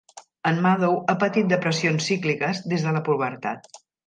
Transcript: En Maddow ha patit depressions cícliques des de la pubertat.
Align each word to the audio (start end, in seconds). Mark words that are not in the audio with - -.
En 0.51 0.61
Maddow 0.65 0.95
ha 0.97 1.15
patit 1.23 1.51
depressions 1.51 2.09
cícliques 2.13 2.63
des 2.73 2.89
de 2.89 2.97
la 2.97 3.05
pubertat. 3.13 3.71